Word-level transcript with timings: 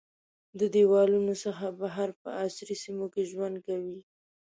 د 0.59 0.61
دیوالونو 0.75 1.33
څخه 1.43 1.65
بهر 1.79 2.09
په 2.21 2.29
عصري 2.43 2.75
سیمو 2.83 3.05
کې 3.13 3.29
ژوند 3.31 3.55
کوي. 3.65 3.99